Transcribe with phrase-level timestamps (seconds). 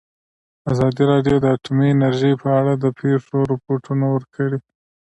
[0.71, 4.57] ازادي راډیو د اټومي انرژي په اړه د پېښو رپوټونه ورکړي.